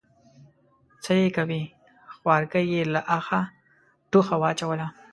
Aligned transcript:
_څه 1.03 1.13
يې 1.21 1.27
کوې، 1.35 1.61
خوارکی 2.15 2.63
يې 2.73 2.81
له 2.93 3.01
اخه 3.17 3.39
ټوخه 4.11 4.35
واچوله. 4.41 4.87